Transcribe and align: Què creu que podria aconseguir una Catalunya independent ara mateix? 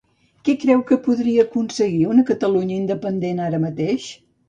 Què 0.47 0.55
creu 0.63 0.81
que 0.91 0.97
podria 1.09 1.45
aconseguir 1.45 2.01
una 2.17 2.25
Catalunya 2.33 2.81
independent 2.83 3.47
ara 3.51 3.65
mateix? 3.71 4.13